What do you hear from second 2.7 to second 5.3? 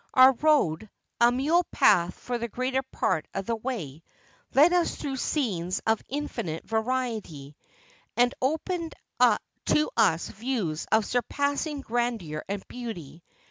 part of the way— led us through